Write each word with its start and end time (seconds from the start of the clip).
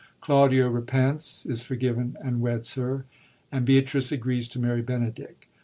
Claudio 0.19 0.67
repents, 0.67 1.45
is 1.45 1.61
forgiven, 1.61 2.17
and 2.23 2.41
weds 2.41 2.73
her; 2.73 3.05
and 3.51 3.65
Beatrice 3.67 4.11
agrees 4.11 4.47
to 4.47 4.57
marry 4.59 4.81
Benedick. 4.81 5.47